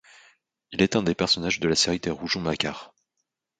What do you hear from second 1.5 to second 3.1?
de la série des Rougon-Macquart.